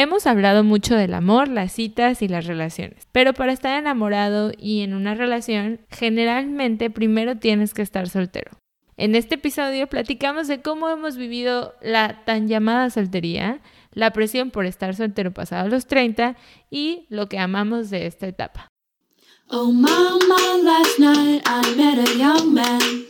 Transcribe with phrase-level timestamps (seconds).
[0.00, 4.82] Hemos hablado mucho del amor, las citas y las relaciones, pero para estar enamorado y
[4.82, 8.52] en una relación, generalmente primero tienes que estar soltero.
[8.96, 14.66] En este episodio platicamos de cómo hemos vivido la tan llamada soltería, la presión por
[14.66, 16.36] estar soltero pasado los 30
[16.70, 18.68] y lo que amamos de esta etapa.
[19.50, 23.04] Oh mama, last night I met a young man.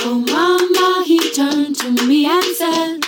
[0.00, 3.07] Oh mama, he turned to me and said,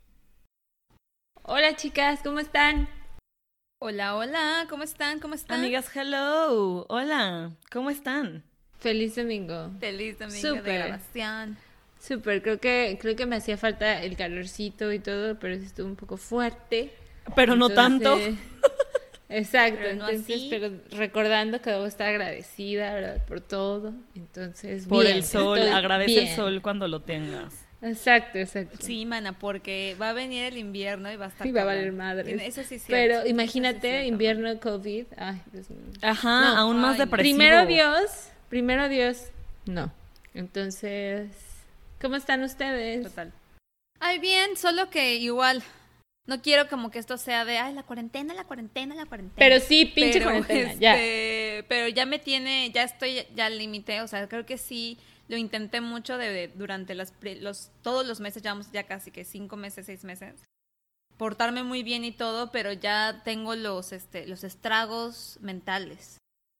[1.43, 2.87] Hola chicas, ¿cómo están?
[3.79, 5.19] Hola, hola, ¿cómo están?
[5.19, 5.59] ¿Cómo están?
[5.59, 6.85] Amigas, hello.
[6.87, 8.43] Hola, ¿cómo están?
[8.79, 9.71] Feliz domingo.
[9.79, 11.57] Feliz domingo de grabación.
[11.99, 15.95] Súper, creo que, creo que me hacía falta el calorcito y todo, pero estuvo un
[15.95, 16.93] poco fuerte.
[17.35, 18.19] Pero no tanto.
[19.29, 23.25] Exacto, entonces, pero recordando que debo estar agradecida, ¿verdad?
[23.25, 23.93] Por todo.
[24.13, 27.70] Entonces, Por el sol, agradece el sol cuando lo tengas.
[27.81, 28.77] Exacto, exacto.
[28.79, 31.47] Sí, mana, porque va a venir el invierno y va a estar.
[31.47, 32.45] Y va a valer madre.
[32.45, 35.05] Eso sí Pero imagínate, invierno, COVID.
[35.17, 35.79] Ay, Dios mío.
[36.01, 37.37] Ajá, aún más depresivo.
[37.37, 39.25] Primero Dios, primero Dios,
[39.65, 39.91] no.
[40.33, 41.29] Entonces,
[41.99, 43.03] ¿cómo están ustedes?
[43.03, 43.33] Total.
[43.99, 45.63] Ay, bien, solo que igual.
[46.27, 49.35] No quiero como que esto sea de, ay, la cuarentena, la cuarentena, la cuarentena.
[49.37, 50.95] Pero sí, pinche cuarentena, ya.
[50.95, 54.99] Este, pero ya me tiene, ya estoy, ya al límite, o sea, creo que sí
[55.27, 59.85] lo intenté mucho de, durante los, todos los meses, llevamos ya casi que cinco meses,
[59.85, 60.43] seis meses.
[61.17, 66.17] Portarme muy bien y todo, pero ya tengo los, este, los estragos mentales.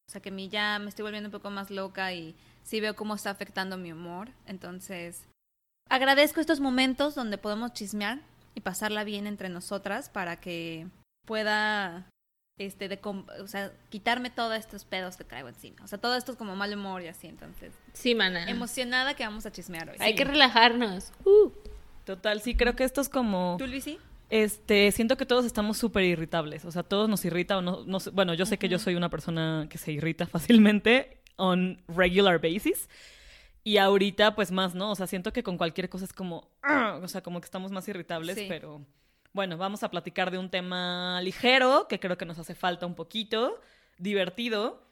[0.08, 2.96] O sea que mí ya me estoy volviendo un poco más loca y sí veo
[2.96, 4.30] cómo está afectando mi humor.
[4.46, 5.28] Entonces,
[5.90, 8.22] agradezco estos momentos donde podemos chismear
[8.54, 10.88] y pasarla bien entre nosotras para que
[11.26, 12.10] pueda
[12.66, 15.84] este, de, o sea, quitarme todos estos pedos que traigo encima.
[15.84, 17.74] O sea, todo esto es como mal humor y así, entonces.
[17.94, 18.50] Sí, mana.
[18.50, 19.96] Emocionada que vamos a chismear hoy.
[20.00, 21.12] Hay que relajarnos.
[21.26, 21.52] Uh.
[22.06, 23.56] Total, sí, creo que esto es como...
[23.58, 23.98] ¿Tú, Luisi?
[24.30, 26.66] Este, siento que todos estamos súper irritables.
[26.66, 27.84] O sea, todos nos irrita o no,
[28.14, 32.90] bueno, yo sé que yo soy una persona que se irrita fácilmente on regular basis.
[33.64, 34.92] Y ahorita, pues más, ¿no?
[34.92, 36.50] O sea, siento que con cualquier cosa es como,
[37.02, 38.86] o sea, como que estamos más irritables, pero
[39.34, 42.96] bueno, vamos a platicar de un tema ligero, que creo que nos hace falta un
[42.96, 43.60] poquito,
[43.98, 44.84] divertido.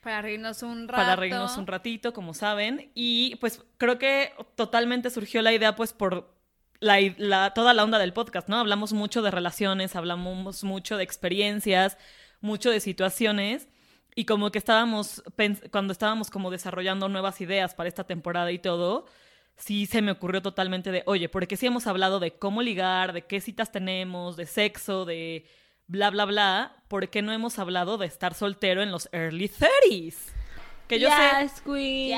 [0.00, 1.02] Para reírnos un rato.
[1.02, 2.90] Para reírnos un ratito, como saben.
[2.94, 6.34] Y pues creo que totalmente surgió la idea pues por
[6.80, 8.58] la, toda la onda del podcast, ¿no?
[8.58, 11.96] Hablamos mucho de relaciones, hablamos mucho de experiencias,
[12.40, 13.68] mucho de situaciones.
[14.14, 15.22] Y como que estábamos,
[15.70, 19.06] cuando estábamos como desarrollando nuevas ideas para esta temporada y todo,
[19.56, 23.22] sí se me ocurrió totalmente de, oye, porque sí hemos hablado de cómo ligar, de
[23.22, 25.46] qué citas tenemos, de sexo, de
[25.86, 30.16] bla, bla, bla, ¿por qué no hemos hablado de estar soltero en los early 30s?
[30.88, 32.14] Que yo sé.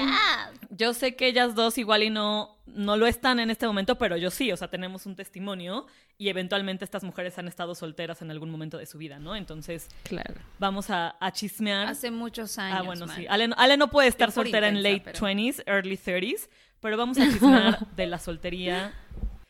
[0.70, 4.16] Yo sé que ellas dos igual y no, no lo están en este momento, pero
[4.16, 5.86] yo sí, o sea, tenemos un testimonio
[6.18, 9.36] y eventualmente estas mujeres han estado solteras en algún momento de su vida, ¿no?
[9.36, 10.34] Entonces, claro.
[10.58, 11.86] vamos a, chismear.
[11.86, 12.78] Hace muchos años.
[12.80, 13.26] Ah, bueno, sí.
[13.28, 16.48] Ale, no puede estar soltera en late 20s, early 30s,
[16.80, 18.92] pero vamos a chismear de la soltería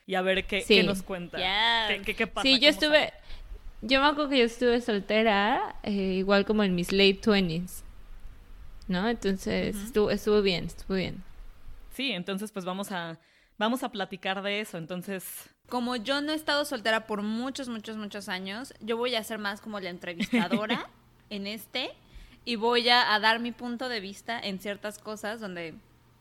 [0.07, 1.39] y a ver qué, nos cuenta.
[2.05, 2.43] ¿Qué, pasa?
[2.43, 3.13] Sí, yo estuve,
[3.83, 7.83] yo me acuerdo que yo estuve soltera, eh, igual como en mis late 20s,
[8.89, 9.09] ¿no?
[9.09, 11.23] Entonces estuvo, estuvo bien, estuvo bien.
[11.93, 13.19] Sí, entonces pues vamos a,
[13.59, 15.51] vamos a platicar de eso, entonces...
[15.69, 19.39] Como yo no he estado soltera por muchos, muchos, muchos años, yo voy a ser
[19.39, 20.89] más como la entrevistadora
[21.31, 21.91] en este
[22.45, 25.75] y voy a dar mi punto de vista en ciertas cosas donde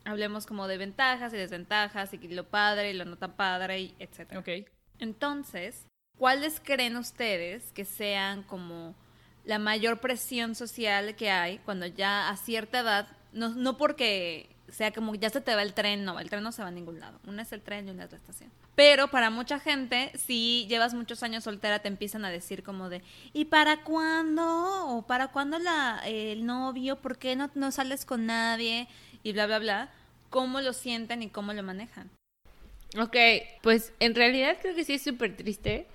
[0.06, 3.96] hablemos como de ventajas y desventajas y lo padre y lo no tan padre, y
[4.00, 4.38] etc.
[4.38, 4.68] Ok.
[5.00, 5.86] Entonces,
[6.18, 8.96] ¿cuáles creen ustedes que sean como
[9.44, 14.92] la mayor presión social que hay cuando ya a cierta edad, no, no porque sea
[14.92, 17.00] como ya se te va el tren, no, el tren no se va a ningún
[17.00, 17.20] lado.
[17.28, 18.52] Una es el tren y una es la estación.
[18.76, 23.04] Pero para mucha gente, si llevas muchos años soltera, te empiezan a decir como de,
[23.32, 24.44] ¿y para cuándo?
[24.88, 26.98] ¿O para cuándo la, el novio?
[26.98, 28.88] ¿Por qué no, no sales con nadie?
[29.26, 29.90] y bla, bla, bla,
[30.30, 32.10] cómo lo sienten y cómo lo manejan.
[32.98, 33.16] Ok,
[33.62, 35.88] pues en realidad creo que sí es súper triste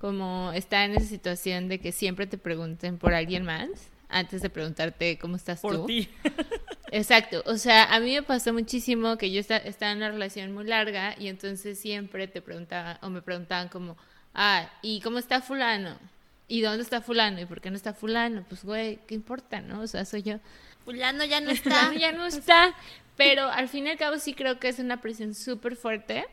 [0.00, 3.68] como estar en esa situación de que siempre te pregunten por alguien más
[4.08, 5.86] antes de preguntarte cómo estás por tú.
[5.86, 6.08] ti.
[6.90, 10.64] Exacto, o sea, a mí me pasó muchísimo que yo estaba en una relación muy
[10.64, 13.96] larga y entonces siempre te preguntaban o me preguntaban como,
[14.34, 15.98] Ah, ¿y cómo está fulano?
[16.46, 17.40] ¿Y dónde está fulano?
[17.40, 18.44] ¿Y por qué no está fulano?
[18.48, 19.80] Pues, güey, ¿qué importa, no?
[19.80, 20.38] O sea, soy yo.
[20.84, 21.70] Fulano ya no está.
[21.70, 22.74] Fulano ya no está.
[23.18, 26.24] Pero al fin y al cabo sí creo que es una presión súper fuerte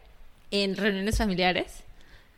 [0.51, 1.83] en reuniones familiares.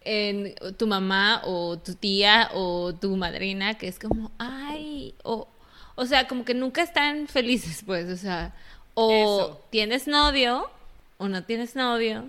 [0.01, 5.47] En tu mamá o tu tía o tu madrina, que es como, ay, o,
[5.95, 8.55] o sea, como que nunca están felices, pues, o sea,
[8.94, 9.65] o Eso.
[9.69, 10.71] tienes novio
[11.17, 12.27] o no tienes novio,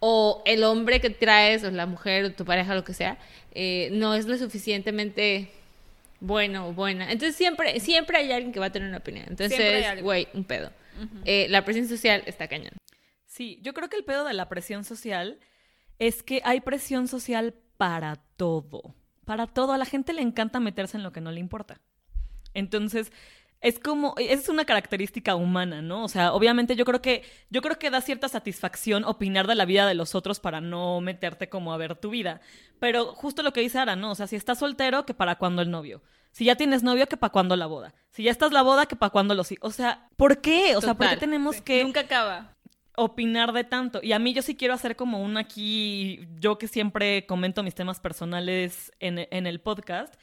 [0.00, 3.18] o el hombre que traes, o la mujer, o tu pareja, lo que sea,
[3.52, 5.50] eh, no es lo suficientemente
[6.20, 7.10] bueno o buena.
[7.10, 9.26] Entonces siempre, siempre hay alguien que va a tener una opinión.
[9.28, 10.70] Entonces, güey, un pedo.
[11.24, 12.72] Eh, la presión social está cañón.
[13.26, 15.38] Sí, yo creo que el pedo de la presión social
[15.98, 18.94] es que hay presión social para todo.
[19.24, 19.72] Para todo.
[19.72, 21.80] A la gente le encanta meterse en lo que no le importa.
[22.54, 23.12] Entonces,
[23.60, 26.04] es como, es una característica humana, ¿no?
[26.04, 29.64] O sea, obviamente yo creo que, yo creo que da cierta satisfacción opinar de la
[29.64, 32.40] vida de los otros para no meterte como a ver tu vida.
[32.78, 34.12] Pero justo lo que dice Ara, ¿no?
[34.12, 36.02] O sea, si estás soltero, que para cuándo el novio.
[36.30, 37.94] Si ya tienes novio, que para cuándo la boda.
[38.10, 39.48] Si ya estás la boda, que para cuándo los.
[39.60, 40.76] O sea, ¿por qué?
[40.76, 42.54] O sea, ¿por qué tenemos que Nunca acaba.
[42.96, 43.98] opinar de tanto.
[44.04, 47.74] Y a mí yo sí quiero hacer como un aquí, yo que siempre comento mis
[47.74, 50.14] temas personales en, en el podcast,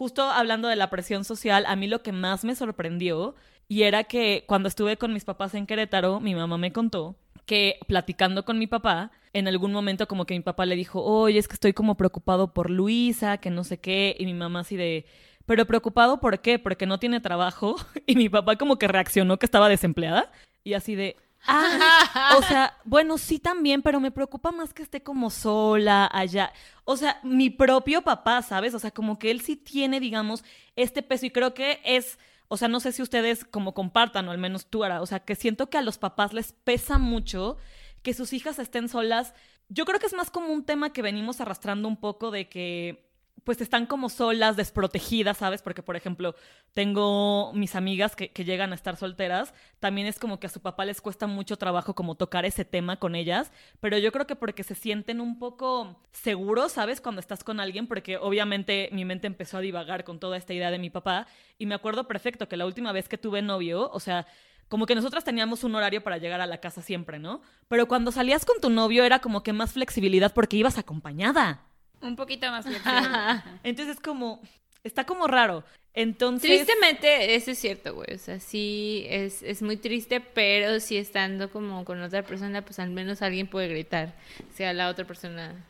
[0.00, 3.34] justo hablando de la presión social, a mí lo que más me sorprendió
[3.68, 7.78] y era que cuando estuve con mis papás en Querétaro, mi mamá me contó que
[7.86, 11.48] platicando con mi papá, en algún momento como que mi papá le dijo, oye, es
[11.48, 15.04] que estoy como preocupado por Luisa, que no sé qué, y mi mamá así de...
[15.44, 16.58] Pero preocupado por qué?
[16.58, 17.76] Porque no tiene trabajo.
[18.06, 20.32] Y mi papá como que reaccionó que estaba desempleada.
[20.64, 21.16] Y así de,
[21.46, 26.52] Ah, o sea, bueno, sí también, pero me preocupa más que esté como sola allá.
[26.84, 28.74] O sea, mi propio papá, ¿sabes?
[28.74, 30.44] O sea, como que él sí tiene, digamos,
[30.76, 34.30] este peso y creo que es, o sea, no sé si ustedes como compartan o
[34.30, 37.56] al menos tú, Ara, o sea, que siento que a los papás les pesa mucho
[38.02, 39.34] que sus hijas estén solas.
[39.68, 43.09] Yo creo que es más como un tema que venimos arrastrando un poco de que
[43.44, 45.62] pues están como solas, desprotegidas, ¿sabes?
[45.62, 46.34] Porque, por ejemplo,
[46.74, 50.84] tengo mis amigas que, llegan a estar solteras, también es como que a su papá
[50.84, 53.50] les cuesta mucho trabajo como tocar ese tema con ellas,
[53.80, 57.00] pero yo creo que porque se sienten un poco seguros, ¿sabes?
[57.00, 60.70] Cuando estás con alguien, porque obviamente mi mente empezó a divagar con toda esta idea
[60.70, 61.26] de mi papá,
[61.58, 64.26] y me acuerdo perfecto que la última vez que tuve novio, o sea,
[64.68, 67.42] como que nosotras teníamos un horario para llegar a la casa siempre, ¿no?
[67.68, 71.69] Pero cuando salías con tu novio era como que más flexibilidad porque ibas acompañada.
[72.02, 73.42] Un poquito más flexible.
[73.62, 74.40] Entonces es como,
[74.84, 75.64] está como raro.
[75.92, 76.48] Entonces...
[76.48, 78.14] Tristemente, eso es cierto, güey.
[78.14, 82.78] O sea, sí, es, es muy triste, pero si estando como con otra persona, pues
[82.78, 84.14] al menos alguien puede gritar.
[84.54, 85.64] Si a la otra persona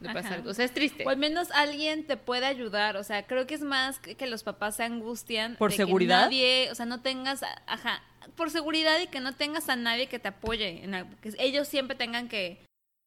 [0.00, 0.34] le pasa Ajá.
[0.36, 0.50] algo.
[0.50, 1.04] O sea, es triste.
[1.06, 2.96] O al menos alguien te puede ayudar.
[2.96, 5.56] O sea, creo que es más que, que los papás se angustian.
[5.56, 6.18] ¿Por de seguridad?
[6.18, 8.02] Que nadie, o sea, no tengas, ajá,
[8.36, 10.84] por seguridad y que no tengas a nadie que te apoye.
[10.84, 12.60] en algo, que ellos siempre tengan que,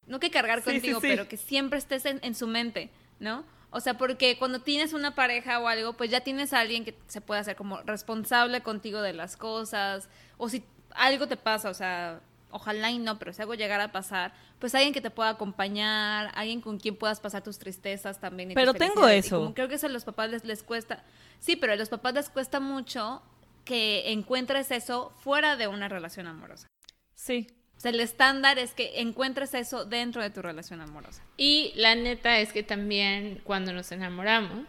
[0.06, 1.08] no que cargar Sí, contigo, sí.
[1.08, 3.44] pero que siempre estés en, en su mente, ¿no?
[3.70, 6.94] O sea, porque cuando tienes una pareja o algo, pues ya tienes a alguien que
[7.08, 10.08] se puede hacer como responsable contigo de las cosas.
[10.38, 10.64] O si
[10.94, 12.20] algo te pasa, o sea,
[12.50, 16.30] ojalá y no, pero si algo llegara a pasar, pues alguien que te pueda acompañar,
[16.34, 18.52] alguien con quien puedas pasar tus tristezas también.
[18.52, 19.06] y tus Pero tengo.
[19.10, 19.40] Y eso.
[19.40, 21.04] como creo que eso a los papás les, les cuesta.
[21.40, 23.20] Sí, pero a los papás les cuesta mucho
[23.64, 26.66] que encuentres eso fuera de una relación amorosa.
[27.14, 27.48] Sí.
[27.86, 31.22] Sea, el estándar es que encuentres eso dentro de tu relación amorosa.
[31.36, 34.66] Y la neta es que también cuando nos enamoramos,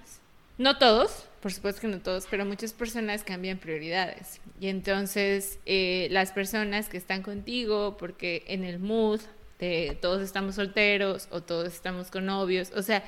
[0.60, 4.40] no todos, por supuesto que no todos, pero muchas personas cambian prioridades.
[4.59, 9.21] Y entonces eh, las personas que están contigo, porque en el mood
[9.59, 13.04] de todos estamos solteros o todos estamos con novios, o sea,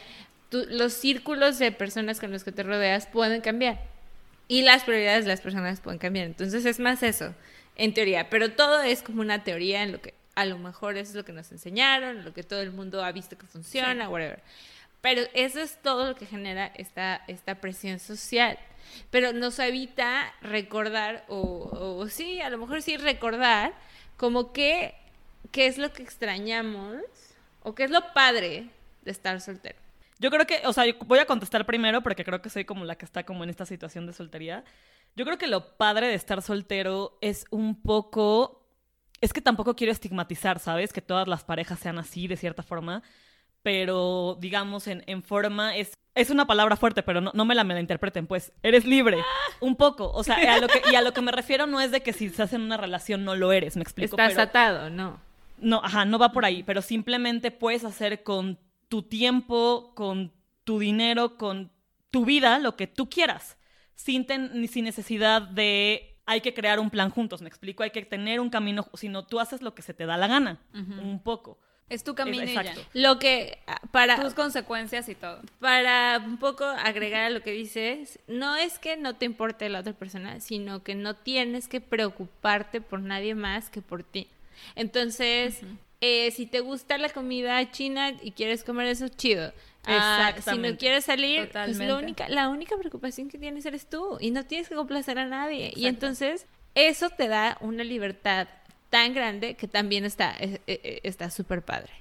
[0.49, 3.79] tú- los círculos de personas con los que te rodeas pueden cambiar.
[4.47, 6.25] Y las prioridades de las personas pueden cambiar.
[6.25, 7.35] Entonces es más eso,
[7.79, 8.29] en teoría.
[8.29, 11.25] Pero todo es como una teoría en lo que a lo mejor eso es lo
[11.25, 14.41] que nos enseñaron, lo que todo el mundo ha visto que funciona, whatever.
[15.01, 18.57] Pero eso es todo lo que genera esta, esta presión social.
[19.11, 23.73] Pero nos evita recordar, o, o sí, a lo mejor sí recordar,
[24.17, 24.95] como que,
[25.51, 27.01] qué es lo que extrañamos,
[27.61, 28.67] o qué es lo padre
[29.03, 29.77] de estar soltero.
[30.19, 32.95] Yo creo que, o sea, voy a contestar primero porque creo que soy como la
[32.95, 34.65] que está como en esta situación de soltería.
[35.15, 38.65] Yo creo que lo padre de estar soltero es un poco...
[39.21, 40.93] Es que tampoco quiero estigmatizar, ¿sabes?
[40.93, 43.03] Que todas las parejas sean así, de cierta forma.
[43.61, 45.93] Pero, digamos, en, en forma es...
[46.15, 48.51] Es una palabra fuerte, pero no, no me la malinterpreten, pues.
[48.63, 49.17] Eres libre.
[49.59, 50.09] Un poco.
[50.11, 52.13] O sea, a lo que, y a lo que me refiero no es de que
[52.13, 54.15] si estás en una relación no lo eres, me explico.
[54.15, 55.19] Estás pero- atado, ¿no?
[55.61, 60.31] no, ajá, no va por ahí, pero simplemente puedes hacer con tu tiempo, con
[60.63, 61.71] tu dinero, con
[62.11, 63.57] tu vida, lo que tú quieras,
[63.99, 68.05] sin, ten- sin necesidad de hay que crear un plan juntos, me explico, hay que
[68.05, 71.57] tener un camino, sino tú haces lo que se te da la gana, un poco.
[71.89, 72.81] Es tu camino y Exacto.
[72.93, 73.01] ya.
[73.01, 75.41] Lo que ah, para Tus consecuencias y todo.
[75.59, 79.79] para un poco agregar a lo que dices, no es que no te importe la
[79.79, 84.27] otra persona, sino que no tienes que preocuparte por nadie más que por ti.
[84.75, 85.61] Entonces,
[86.01, 89.51] eh, si te gusta la comida china y quieres comer eso, chido.
[89.85, 94.17] Ah, si no quieres salir, pues la única, la única preocupación que tienes eres tú
[94.19, 95.67] y no tienes que complacer a nadie.
[95.75, 95.87] Y Exacto.
[95.87, 96.45] entonces,
[96.75, 98.47] eso te da una libertad
[98.89, 101.91] tan grande que también está eh, eh, está súper padre.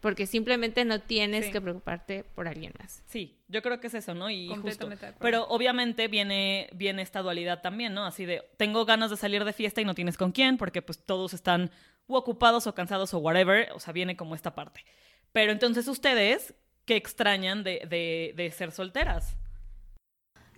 [0.00, 1.52] Porque simplemente no tienes Sí.
[1.52, 3.02] que preocuparte por alguien más.
[3.06, 4.30] Sí, yo creo que es eso, ¿no?
[4.30, 4.88] Y justo.
[5.18, 8.06] Pero obviamente viene, viene esta dualidad también, ¿no?
[8.06, 11.00] Así de, tengo ganas de salir de fiesta y no tienes con quién, porque pues
[11.04, 11.72] todos están
[12.06, 14.84] o ocupados o cansados o whatever, o sea, viene como esta parte.
[15.32, 16.54] Pero entonces ustedes,
[16.88, 19.36] ¿qué extrañan de, de, de ser solteras?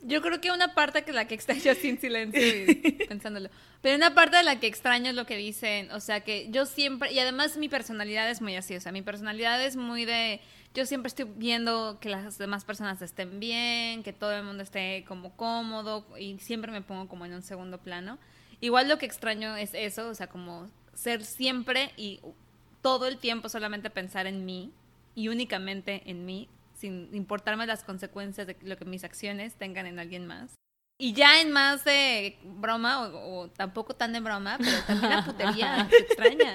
[0.03, 2.75] Yo creo que una parte que la que extraño sin silencio y
[3.09, 3.51] pensándolo.
[3.83, 6.67] Pero una parte de la que extraño es lo que dicen, o sea que yo
[6.67, 10.41] siempre y además mi personalidad es muy así, o sea, mi personalidad es muy de
[10.73, 15.05] yo siempre estoy viendo que las demás personas estén bien, que todo el mundo esté
[15.09, 18.19] como cómodo y siempre me pongo como en un segundo plano.
[18.61, 22.21] Igual lo que extraño es eso, o sea, como ser siempre y
[22.83, 24.73] todo el tiempo solamente pensar en mí
[25.21, 29.99] y únicamente en mí, sin importarme las consecuencias de lo que mis acciones tengan en
[29.99, 30.55] alguien más.
[30.99, 35.25] Y ya en más de broma, o, o tampoco tan de broma, pero también la
[35.27, 36.55] putería se extraña.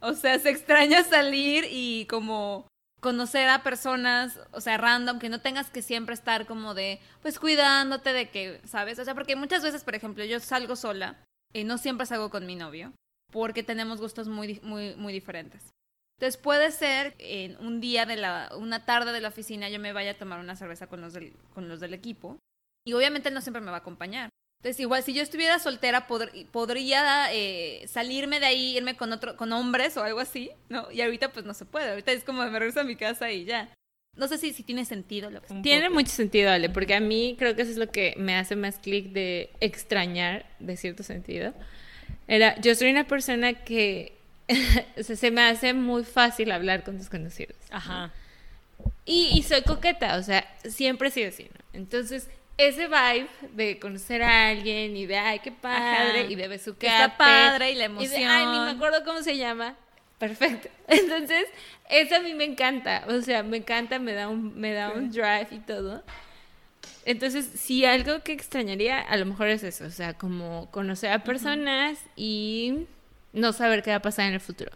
[0.00, 2.68] O sea, se extraña salir y como
[3.00, 7.40] conocer a personas, o sea, random, que no tengas que siempre estar como de, pues
[7.40, 9.00] cuidándote de que, ¿sabes?
[9.00, 12.46] O sea, porque muchas veces, por ejemplo, yo salgo sola y no siempre salgo con
[12.46, 12.92] mi novio,
[13.32, 15.70] porque tenemos gustos muy, muy, muy diferentes.
[16.18, 19.92] Entonces puede ser en un día de la, una tarde de la oficina yo me
[19.92, 22.38] vaya a tomar una cerveza con los del, con los del equipo
[22.84, 24.28] y obviamente él no siempre me va a acompañar.
[24.60, 29.36] Entonces igual si yo estuviera soltera podr- podría eh, salirme de ahí, irme con otro,
[29.36, 30.90] con hombres o algo así, ¿no?
[30.90, 33.44] Y ahorita pues no se puede, ahorita es como me regreso a mi casa y
[33.44, 33.72] ya.
[34.16, 35.94] No sé si, si tiene sentido lo que Tiene poco.
[36.00, 38.80] mucho sentido, Ale, porque a mí creo que eso es lo que me hace más
[38.80, 41.54] clic de extrañar, de cierto sentido.
[42.26, 44.17] Era, yo soy una persona que
[45.02, 47.56] se me hace muy fácil hablar con desconocidos.
[47.70, 48.10] Ajá.
[49.04, 51.64] Y, y soy coqueta, o sea, siempre he sido así, ¿no?
[51.72, 52.28] Entonces,
[52.58, 56.30] ese vibe de conocer a alguien y de, ay, qué padre, Ajá.
[56.30, 56.86] y de besucarte.
[57.04, 58.68] Está padre y la Y de, ay, ni me emoción.
[58.76, 59.76] acuerdo cómo se llama.
[60.18, 60.68] Perfecto.
[60.88, 61.46] Entonces,
[61.88, 63.04] eso a mí me encanta.
[63.08, 66.02] O sea, me encanta, me da un, me da un drive y todo.
[67.04, 69.84] Entonces, si algo que extrañaría, a lo mejor es eso.
[69.84, 72.86] O sea, como conocer a personas y
[73.32, 74.72] no saber qué va a pasar en el futuro.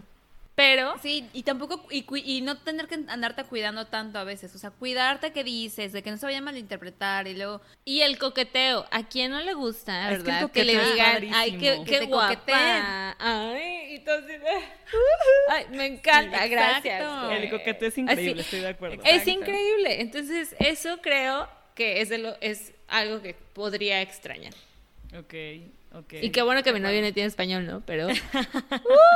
[0.55, 4.71] Pero, Sí, y tampoco, y, no tener que andarte cuidando tanto a veces, o sea,
[4.71, 7.63] cuidarte qué dices, de que no se vaya a malinterpretar y luego...
[7.87, 10.51] y el coqueteo, ¿a quién no le gusta, Es que verdad?
[10.51, 12.35] Que, le digan, ay, qué, Que qué guapa.
[12.35, 12.85] coqueteen.
[13.19, 14.65] Ay, y tú así de-
[15.49, 17.33] Ay, me encanta, Sí, gracias.
[17.33, 19.03] El coqueteo es increíble, estoy de acuerdo.
[19.05, 20.03] Es increíble.
[20.03, 24.53] Entonces, eso creo que es, de lo, es algo que podría extrañar.
[25.19, 25.35] Ok,
[25.93, 26.15] ok.
[26.23, 27.83] Y qué bueno que mi novio no tiene español, ¿no?
[27.85, 28.09] Pero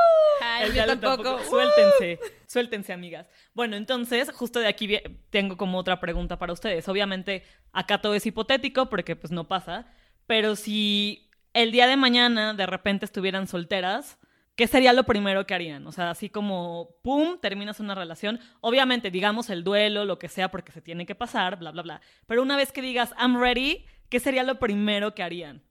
[0.42, 1.44] Ay, El yo diálogo tampoco.
[1.44, 3.26] Suéltense, suéltense, amigas.
[3.54, 4.98] Bueno, entonces, justo de aquí
[5.30, 6.88] tengo como otra pregunta para ustedes.
[6.88, 9.86] Obviamente, acá todo es hipotético porque pues no pasa,
[10.26, 14.18] pero si el día de mañana de repente estuvieran solteras,
[14.56, 15.86] ¿qué sería lo primero que harían?
[15.86, 18.40] O sea, así como, ¡pum!, terminas una relación.
[18.60, 22.00] Obviamente, digamos el duelo, lo que sea, porque se tiene que pasar, bla, bla, bla.
[22.26, 25.62] Pero una vez que digas, I'm ready, ¿qué sería lo primero que harían?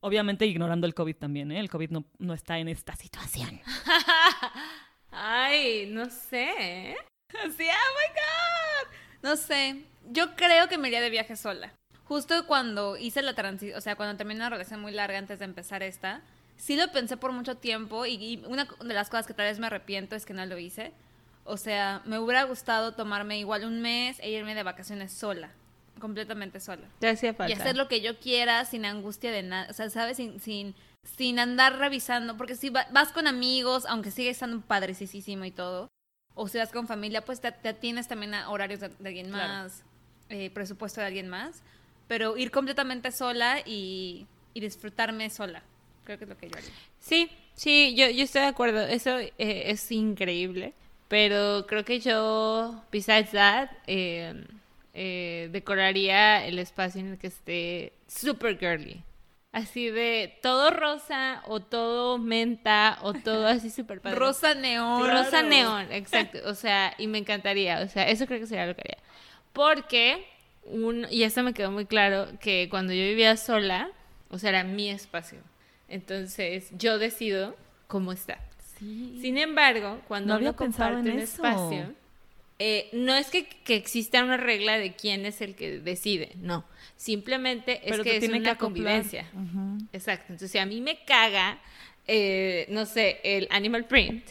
[0.00, 1.58] Obviamente ignorando el COVID también, ¿eh?
[1.58, 3.60] El COVID no, no está en esta situación.
[5.10, 6.90] Ay, no sé.
[6.90, 6.96] ¿eh?
[7.34, 8.92] Oh my god.
[9.22, 11.72] No sé, yo creo que me iría de viaje sola.
[12.04, 15.44] Justo cuando hice la transición, o sea, cuando terminé una relación muy larga antes de
[15.44, 16.22] empezar esta,
[16.56, 19.58] sí lo pensé por mucho tiempo y, y una de las cosas que tal vez
[19.58, 20.92] me arrepiento es que no lo hice.
[21.44, 25.50] O sea, me hubiera gustado tomarme igual un mes e irme de vacaciones sola,
[25.98, 26.86] completamente sola.
[26.98, 27.52] Te hacía falta.
[27.52, 30.16] Y hacer lo que yo quiera sin angustia de nada, o sea, ¿sabes?
[30.16, 30.74] Sin, sin,
[31.16, 35.88] sin andar revisando, porque si va- vas con amigos, aunque sigue estando padrecísimo y todo,
[36.34, 39.28] o si vas con familia, pues te, te atienes también a horarios de, de alguien
[39.30, 39.52] Claro.
[39.52, 39.82] más,
[40.28, 41.62] eh, presupuesto de alguien más,
[42.06, 45.62] pero ir completamente sola y, y disfrutarme sola,
[46.04, 46.70] creo que es lo que yo haría.
[47.00, 48.80] Sí, sí, yo, yo estoy de acuerdo.
[48.86, 50.74] Eso eh, es increíble.
[51.08, 54.44] Pero creo que yo, besides that, eh,
[55.00, 59.04] eh, decoraría el espacio en el que esté super girly.
[59.52, 64.18] Así de todo rosa o todo menta o todo así súper padre.
[64.18, 65.08] Rosa neón.
[65.08, 66.38] Rosa neón, exacto.
[66.46, 67.80] O sea, y me encantaría.
[67.82, 68.98] O sea, eso creo que sería lo que haría.
[69.52, 70.26] Porque,
[70.64, 73.88] un, y eso me quedó muy claro, que cuando yo vivía sola,
[74.30, 75.38] o sea, era mi espacio.
[75.88, 78.38] Entonces, yo decido cómo está.
[78.78, 79.18] Sí.
[79.20, 81.34] Sin embargo, cuando No había uno comparte en un eso.
[81.44, 81.94] espacio,
[82.58, 86.64] eh, no es que, que exista una regla de quién es el que decide, no.
[86.96, 89.26] Simplemente es Pero que es tiene una que convivencia.
[89.92, 90.26] Exacto.
[90.32, 91.60] Entonces, si a mí me caga,
[92.06, 94.24] eh, no sé, el animal print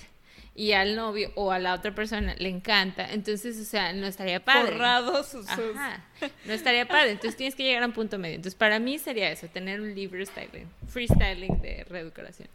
[0.53, 4.43] y al novio o a la otra persona le encanta, entonces, o sea, no estaría
[4.43, 4.72] padre.
[4.74, 5.48] Forrado sus...
[5.48, 6.03] Ajá.
[6.46, 7.12] No estaría padre.
[7.12, 8.36] Entonces tienes que llegar a un punto medio.
[8.36, 12.50] Entonces, para mí sería eso, tener un libre styling, freestyling de redecoración.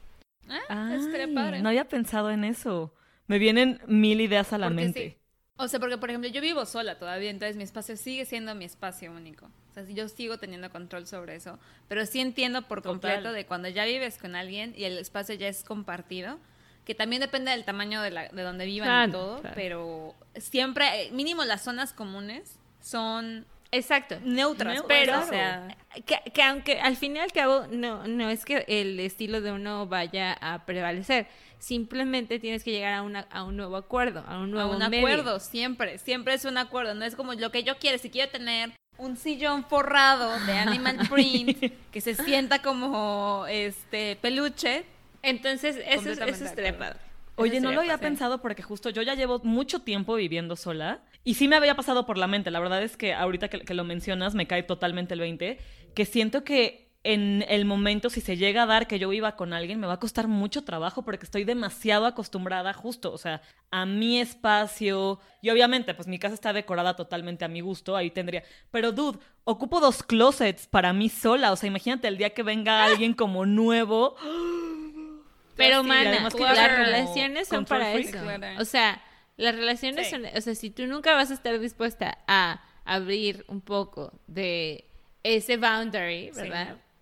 [0.68, 1.62] Ah, eso estaría Ay, padre.
[1.62, 2.92] No había pensado en eso.
[3.28, 5.10] Me vienen mil ideas a la Porque mente.
[5.10, 5.16] sí.
[5.58, 8.64] O sea, porque por ejemplo yo vivo sola todavía, entonces mi espacio sigue siendo mi
[8.64, 9.46] espacio único.
[9.70, 12.92] O sea, yo sigo teniendo control sobre eso, pero sí entiendo por Total.
[12.92, 16.38] completo de cuando ya vives con alguien y el espacio ya es compartido,
[16.84, 19.54] que también depende del tamaño de, la, de donde vivan Claro, y todo, claro.
[19.54, 24.18] pero siempre, eh, mínimo las zonas comunes son Exacto.
[24.24, 25.26] neutras, Neutras, pero, claro.
[25.26, 28.98] o sea, Que, que aunque al fin y al cabo no, no es que el
[29.00, 31.28] estilo de uno vaya a prevalecer,
[31.62, 34.78] simplemente tienes que llegar a, una, a un nuevo acuerdo, a un a nuevo un
[34.90, 35.06] medio.
[35.06, 38.30] acuerdo, siempre, siempre es un acuerdo, no es como lo que yo quiero, si quiero
[38.32, 44.84] tener un sillón forrado de animal print que se sienta como este peluche,
[45.22, 46.44] Entonces, eso, es- eso
[46.78, 46.98] padre.
[47.36, 51.34] Oye, no lo había pensado porque justo yo ya llevo mucho tiempo viviendo sola y
[51.34, 52.50] sí me había pasado por la mente.
[52.50, 55.58] La verdad es que ahorita que, que lo mencionas me cae totalmente el 20,
[55.94, 59.52] que siento que en el momento si se llega a dar que yo viva con
[59.52, 63.42] alguien me va a costar mucho trabajo porque estoy demasiado acostumbrada justo, o sea,
[63.72, 68.10] a mi espacio y obviamente pues mi casa está decorada totalmente a mi gusto, ahí
[68.12, 72.44] tendría, pero dude, ocupo dos closets para mí sola, o sea, imagínate el día que
[72.44, 74.14] venga alguien como nuevo.
[75.56, 78.08] Pero, Sí, mana, que las relaciones son para freak.
[78.14, 78.24] eso.
[78.24, 78.60] Claro.
[78.60, 79.02] O sea,
[79.36, 80.12] las relaciones Sí.
[80.12, 80.24] son...
[80.34, 84.86] O sea, si tú nunca vas a estar dispuesta a abrir un poco de
[85.22, 86.48] ese boundary, Sí.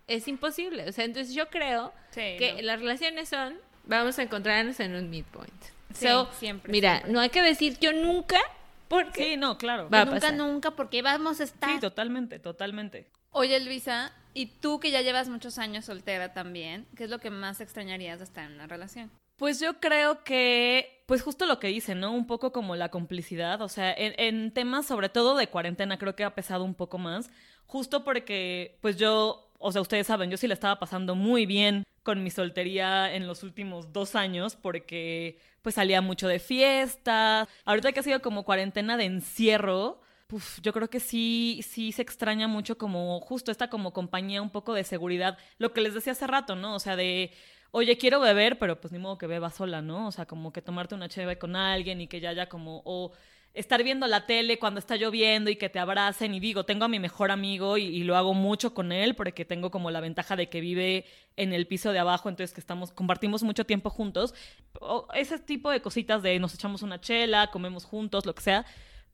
[0.07, 0.87] Es imposible.
[0.89, 2.61] O sea, entonces yo creo Sí, que no.
[2.63, 3.57] las relaciones son...
[3.85, 5.63] Vamos a encontrarnos en un midpoint.
[5.93, 7.11] Sí, So, siempre, Mira, siempre.
[7.13, 8.39] no hay que decir yo nunca,
[8.87, 9.23] porque...
[9.31, 9.89] Sí, no, claro.
[9.89, 10.33] Va a nunca, pasar.
[10.35, 11.69] nunca, porque vamos a estar.
[11.73, 13.07] Sí, totalmente, totalmente.
[13.31, 17.29] Oye, Luisa, y tú que ya llevas muchos años soltera también, ¿qué es lo que
[17.29, 19.09] más extrañarías de estar en una relación?
[19.37, 22.11] Pues yo creo que, pues justo lo que dice, ¿no?
[22.13, 26.15] Un poco como la complicidad, o sea, en, en temas sobre todo de cuarentena creo
[26.15, 27.31] que ha pesado un poco más,
[27.65, 31.83] justo porque, pues yo, o sea, ustedes saben, yo sí le estaba pasando muy bien
[32.03, 37.91] con mi soltería en los últimos dos años porque, pues salía mucho de fiestas, ahorita
[37.91, 42.47] que ha sido como cuarentena de encierro, Uf, yo creo que sí, sí se extraña
[42.47, 46.25] mucho como justo esta como compañía, un poco de seguridad, lo que les decía hace
[46.25, 46.73] rato, ¿no?
[46.75, 47.31] O sea, de,
[47.71, 50.07] oye, quiero beber, pero pues ni modo que beba sola, ¿no?
[50.07, 53.11] O sea, como que tomarte una cheve con alguien y que ya haya como, o
[53.53, 56.87] estar viendo la tele cuando está lloviendo y que te abracen y digo, tengo a
[56.87, 60.49] mi mejor amigo y, lo hago mucho con él porque tengo como la ventaja de
[60.49, 64.33] que vive en el piso de abajo, entonces que estamos, compartimos mucho tiempo juntos.
[64.79, 68.65] O ese tipo de cositas de nos echamos una chela, comemos juntos, lo que sea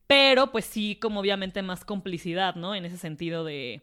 [0.08, 2.74] pero pues sí, como obviamente más complicidad, ¿no?
[2.74, 3.82] En ese sentido de...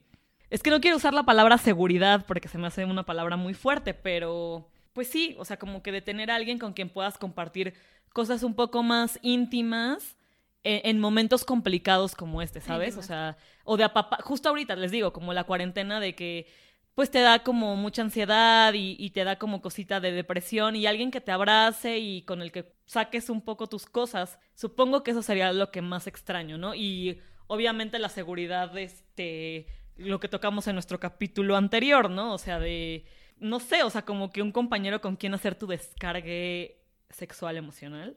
[0.51, 3.55] Es que no quiero usar la palabra seguridad porque se me hace una palabra muy
[3.55, 7.19] fuerte, pero pues sí, o sea, como que de tener a alguien con quien puedas
[7.19, 7.75] compartir
[8.13, 10.17] cosas un poco más íntimas
[10.65, 12.97] en, en momentos complicados como este, ¿sabes?
[12.97, 14.19] O sea, o de apapa...
[14.23, 16.47] Justo ahorita les digo, como la cuarentena de que
[16.95, 20.87] pues te da como mucha ansiedad y, y, te da como cosita de depresión y
[20.87, 24.39] alguien que te abrace y con el que saques un poco tus cosas.
[24.55, 26.75] Supongo que eso sería lo que más extraño, ¿no?
[26.75, 32.33] Y obviamente la seguridad, este, lo que tocamos en nuestro capítulo anterior, ¿no?
[32.33, 33.05] O sea, de,
[33.39, 38.17] no sé, o sea, como que un compañero con quien hacer tu descargue sexual emocional.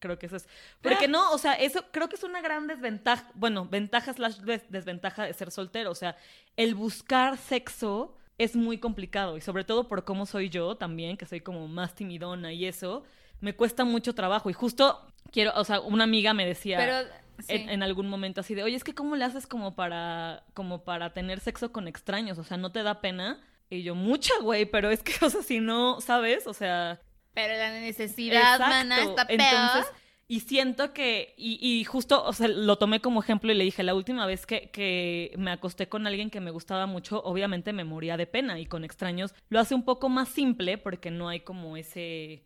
[0.00, 0.48] Creo que eso es.
[0.80, 3.30] Porque no, o sea, eso creo que es una gran desventaja.
[3.34, 5.90] Bueno, ventaja slash des- desventaja de ser soltero.
[5.90, 6.16] O sea,
[6.56, 9.36] el buscar sexo es muy complicado.
[9.36, 13.02] Y sobre todo por cómo soy yo también, que soy como más timidona y eso,
[13.40, 14.48] me cuesta mucho trabajo.
[14.50, 17.08] Y justo quiero, o sea, una amiga me decía Pero,
[17.40, 17.54] sí.
[17.54, 20.84] en, en algún momento así de, oye, es que cómo le haces como para, como
[20.84, 22.38] para tener sexo con extraños.
[22.38, 23.40] O sea, ¿no te da pena?
[23.70, 26.46] Y yo, mucha, güey, pero es que, o sea, si no, ¿sabes?
[26.46, 27.00] O sea,
[27.38, 28.66] Pero la necesidad, Exacto.
[28.66, 29.40] mana, está peor.
[29.40, 29.92] Entonces,
[30.26, 33.84] y siento que, y, y justo, o sea, lo tomé como ejemplo y le dije,
[33.84, 37.84] la última vez que, que me acosté con alguien que me gustaba mucho, obviamente me
[37.84, 41.40] moría de pena y con extraños lo hace un poco más simple porque no hay
[41.40, 42.42] como ese,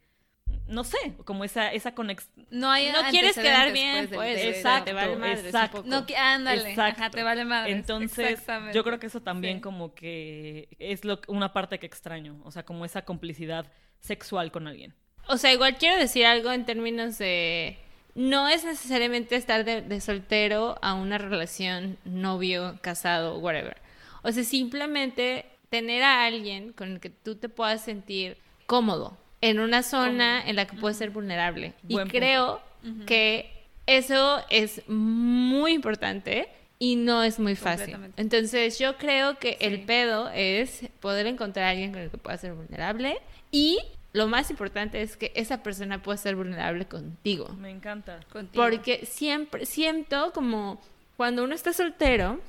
[0.66, 2.46] no sé, como esa, esa conexión.
[2.51, 5.83] no hay No quieres quedar bien, pues, del- exacto, te vale madres un exacto.
[5.85, 7.01] No, que- ándale, Exacto.
[7.03, 7.72] ajá, te vale madre.
[7.72, 8.40] Entonces,
[8.72, 12.64] yo creo que eso también como que es lo, una parte que extraño, o sea,
[12.64, 13.66] como esa complicidad
[14.01, 14.94] sexual con alguien.
[15.29, 17.79] O sea, igual quiero decir algo en términos de...
[18.14, 23.81] No es necesariamente estar de, de soltero a una relación novio, casado, whatever.
[24.22, 29.16] O sea, simplemente tener a alguien con el que tú te puedas sentir cómodo.
[29.42, 31.74] En una zona en la que puedes ser vulnerable.
[31.83, 32.18] Buen y punto.
[32.18, 32.62] creo
[33.07, 33.50] que
[33.87, 37.96] eso es muy importante y no es muy fácil.
[38.16, 39.85] Entonces yo creo que el Sí.
[39.87, 43.18] pedo es poder encontrar a alguien con el que pueda ser vulnerable
[43.50, 43.78] y
[44.12, 47.48] lo más importante es que esa persona pueda ser vulnerable contigo.
[47.59, 48.20] Me encanta.
[48.33, 48.62] Contigo.
[48.62, 50.81] Porque siempre siento como
[51.16, 52.40] cuando uno está soltero,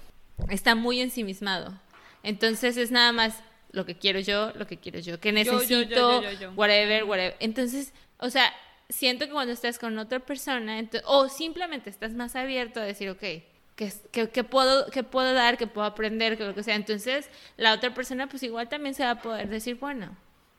[0.50, 1.74] está muy ensimismado.
[2.24, 3.42] Entonces es nada más
[3.74, 6.52] lo que quiero yo, lo que quiero yo, que necesito, yo, yo, yo, yo.
[6.54, 7.36] whatever, whatever.
[7.42, 8.54] Entonces, o sea,
[8.88, 13.20] siento que cuando estás con otra persona, o simplemente estás más abierto a decir, ok,
[13.20, 13.44] ¿qué,
[13.80, 16.76] es- qué- qué puedo, qué puedo dar, qué puedo aprender, que lo que sea.
[16.76, 20.16] Entonces, la otra persona, pues igual también se va a poder decir, bueno,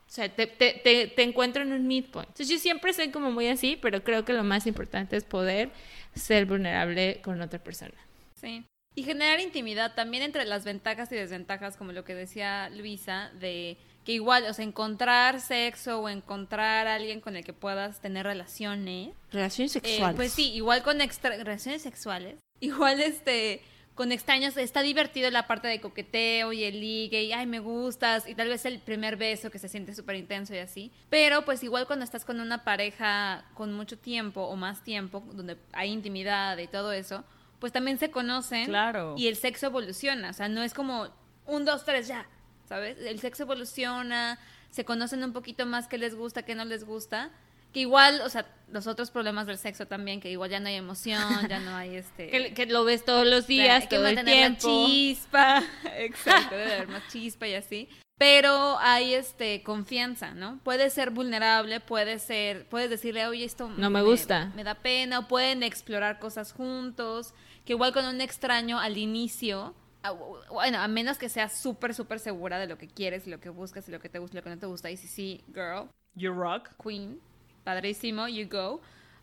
[0.06, 2.28] o sea, te, te, te, te encuentro en un midpoint.
[2.28, 5.70] Entonces yo siempre soy como muy así, pero creo que lo más importante es poder
[6.14, 7.94] ser vulnerable con otra persona.
[8.40, 8.64] Sí.
[8.94, 13.76] Y generar intimidad también entre las ventajas y desventajas, como lo que decía Luisa, de
[14.04, 18.26] que igual, o sea, encontrar sexo o encontrar a alguien con el que puedas tener
[18.26, 19.10] relaciones.
[19.32, 20.16] Relaciones eh, sexuales.
[20.16, 22.36] pues sí, igual con extra relaciones sexuales.
[22.60, 23.62] Igual este
[23.94, 28.28] con extraños está divertido la parte de coqueteo y el ligue y ay me gustas
[28.28, 31.62] y tal vez el primer beso que se siente súper intenso y así pero pues
[31.62, 36.58] igual cuando estás con una pareja con mucho tiempo o más tiempo donde hay intimidad
[36.58, 37.24] y todo eso
[37.64, 39.14] pues también se conocen Claro.
[39.16, 41.08] y el sexo evoluciona o sea no es como
[41.46, 42.26] un dos tres ya
[42.68, 46.84] sabes el sexo evoluciona se conocen un poquito más qué les gusta qué no les
[46.84, 47.30] gusta
[47.72, 50.76] que igual, o sea, los otros problemas del sexo también, que igual ya no hay
[50.76, 52.28] emoción, ya no hay este...
[52.30, 54.56] que, que lo ves todos los o sea, días, hay que todo el mantener la
[54.58, 54.86] tiempo.
[54.86, 55.64] chispa.
[55.96, 57.88] Exacto, debe haber más chispa y así.
[58.16, 60.60] Pero hay este confianza, ¿no?
[60.62, 64.52] Puedes ser vulnerable, puedes ser, puedes decirle, oye, esto No me gusta.
[64.54, 69.74] Me da pena, o pueden explorar cosas juntos, que igual con un extraño al inicio,
[70.04, 73.40] a- bueno, a menos que seas súper, súper segura de lo que quieres y lo
[73.40, 75.08] que buscas y lo que te gusta y lo que no te gusta, y sí,
[75.08, 76.68] sí, girl, You rock.
[76.82, 77.20] queen,
[77.64, 78.80] padrísimo, you go.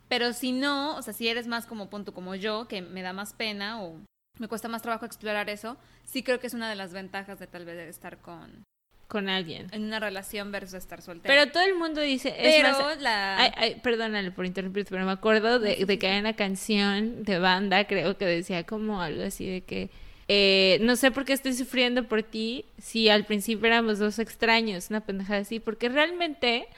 [0.08, 3.14] Pero si no, o sea, si eres más como punto como yo, que me da
[3.14, 3.98] más pena o
[4.38, 7.46] me cuesta más trabajo explorar eso, sí creo que es una de las ventajas de
[7.46, 8.62] tal vez de estar con
[9.12, 9.66] Con alguien.
[9.72, 11.34] en una relación versus estar soltera.
[11.34, 12.30] Pero todo el mundo dice...
[12.30, 16.06] es Pero más, la Ay, ay, perdónale por interrumpirte, pero me acuerdo de, de que
[16.06, 19.90] hay una canción de banda, creo que decía como algo así de que
[20.28, 24.88] eh, no sé por qué estoy sufriendo por ti si al principio éramos dos extraños,
[24.88, 26.68] una pendejada así, porque realmente,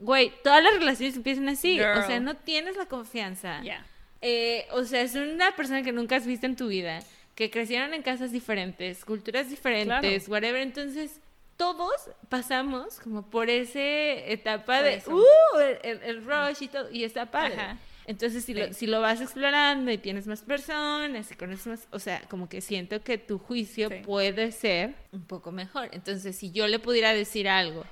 [0.00, 3.62] güey, todas las relaciones empiezan así, o sea, no tienes la confianza.
[4.20, 7.00] Eh, o sea, es una persona que nunca has visto en tu vida,
[7.34, 10.60] que crecieron en casas diferentes, culturas diferentes, whatever.
[10.60, 11.20] Entonces,
[11.56, 11.92] todos
[12.28, 17.30] pasamos como por esa etapa Por de, uh, el, el rush y todo, y está
[17.30, 17.54] padre.
[17.54, 17.78] Ajá.
[18.06, 21.98] Entonces, si, lo, si lo vas explorando y tienes más personas y conoces más, o
[21.98, 23.96] sea, como que siento que tu juicio Sí.
[24.04, 25.88] puede ser un poco mejor.
[25.92, 27.84] Entonces, si yo le pudiera decir algo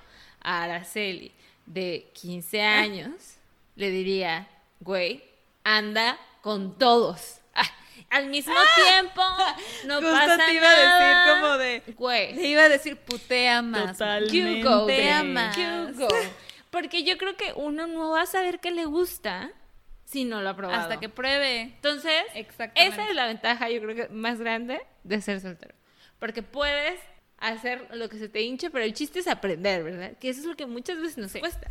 [0.43, 1.33] a Araceli
[1.65, 3.37] de 15 años,
[3.75, 4.49] le diría,
[4.81, 5.25] güey,
[5.65, 7.39] anda con todos.
[8.11, 8.55] Ah, al mismo
[8.87, 9.23] tiempo,
[9.87, 11.41] no Justo pasa te iba a decir nada.
[11.41, 13.93] como de- Güey, Le iba a decir putea más.
[13.99, 14.33] Totalmente.
[14.69, 15.23] Putea.
[16.71, 19.51] Porque yo creo que uno no va a saber qué le gusta
[20.05, 20.81] si no lo ha probado.
[20.81, 21.61] Hasta que pruebe.
[21.63, 22.23] Entonces,
[22.75, 25.75] esa es la ventaja, yo creo que más grande de ser soltero.
[26.19, 27.01] Porque puedes
[27.39, 30.13] hacer lo que se te hinche, pero el chiste es aprender, ¿verdad?
[30.21, 31.69] Que eso es lo que muchas veces nos cuesta.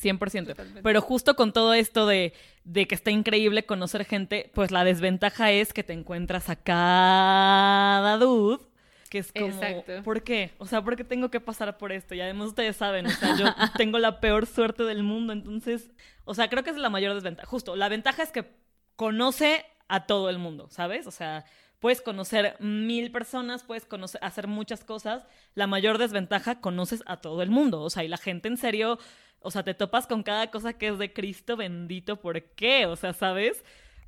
[0.00, 0.46] 100%.
[0.46, 0.82] Totalmente.
[0.82, 2.32] Pero justo con todo esto de,
[2.64, 8.16] de que está increíble conocer gente, pues la desventaja es que te encuentras a cada
[8.18, 8.64] dude.
[9.10, 10.02] Que es como, Exacto.
[10.04, 10.52] ¿por qué?
[10.56, 12.14] O sea, ¿por qué tengo que pasar por esto?
[12.14, 13.44] Y además ustedes saben, o sea, yo
[13.76, 15.90] tengo la peor suerte del mundo, entonces,
[16.24, 17.46] o sea, creo que es la mayor desventaja.
[17.46, 18.50] Justo, la ventaja es que
[18.96, 21.06] conoce a todo el mundo, ¿sabes?
[21.06, 21.44] O sea,
[21.82, 25.26] puedes conocer mil personas, puedes conocer, hacer muchas cosas.
[25.54, 27.82] La mayor desventaja, conoces a todo el mundo.
[27.82, 28.98] O sea, y la gente en serio,
[29.42, 32.86] o sea, te topas con cada cosa que es de Cristo bendito, ¿por qué?
[32.86, 33.64] O sea, ¿sabes?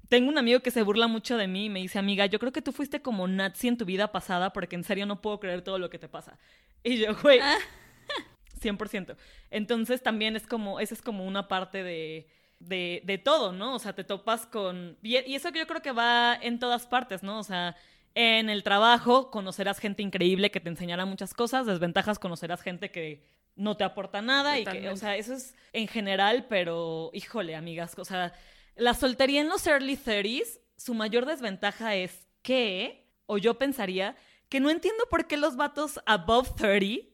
[0.09, 2.53] Tengo un amigo que se burla mucho de mí y me dice, amiga, yo creo
[2.53, 5.63] que tú fuiste como Nazi en tu vida pasada porque en serio no puedo creer
[5.63, 6.39] todo lo que te pasa.
[6.83, 7.41] Y yo, güey,
[8.61, 9.17] 100%.
[9.51, 12.29] Entonces también es como, esa es como una parte de,
[12.61, 13.75] de, de todo, ¿no?
[13.75, 14.99] O sea, te topas con...
[15.03, 17.39] Y, y eso que yo creo que va en todas partes, ¿no?
[17.39, 17.77] O sea,
[18.15, 23.25] en el trabajo conocerás gente increíble que te enseñará muchas cosas, desventajas conocerás gente que
[23.57, 27.95] no te aporta nada y que, o sea, eso es en general, pero híjole, amigas,
[27.99, 28.33] o sea,
[28.77, 34.17] la soltería en los early 30s, su mayor desventaja es que, o yo pensaría,
[34.49, 37.09] que no entiendo por qué los vatos above 30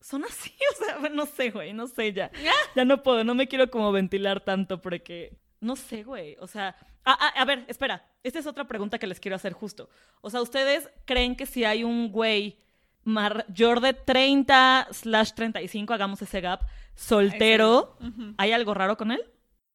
[0.00, 2.30] son así, o sea, no sé, güey, no sé ya.
[2.74, 6.74] Ya no puedo, no me quiero como ventilar tanto porque, no sé, güey, o sea,
[7.04, 9.90] ah, ah, a ver, espera, esta es otra pregunta que les quiero hacer justo.
[10.20, 12.58] O sea, ¿ustedes creen que si hay un güey
[13.04, 16.60] mayor de 30 slash 35, hagamos ese gap,
[16.94, 17.96] soltero,
[18.38, 19.22] ¿hay algo raro con él?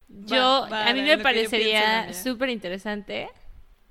[0.08, 3.28] Yo, Va, va, a mí me parecería súper interesante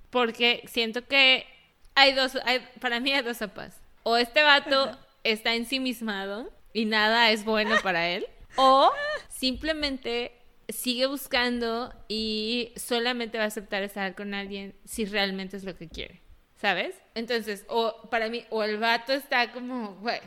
[0.10, 1.45] porque siento que
[1.93, 3.80] hay dos, hay, para mí hay dos sopas.
[4.04, 8.91] O este vato está ensimismado y nada es bueno para él, o
[9.30, 10.32] simplemente
[10.69, 15.88] sigue buscando y solamente va a aceptar estar con alguien si realmente es lo que
[15.88, 16.21] quiere,
[16.62, 16.96] ¿sabes?
[17.15, 20.20] Entonces, o para mí, o el vato está como, güey,